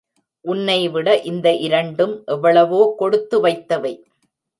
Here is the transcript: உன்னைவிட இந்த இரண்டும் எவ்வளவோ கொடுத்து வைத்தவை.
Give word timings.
உன்னைவிட 0.45 1.07
இந்த 1.21 1.47
இரண்டும் 1.57 2.15
எவ்வளவோ 2.25 2.79
கொடுத்து 2.97 3.39
வைத்தவை. 3.43 3.93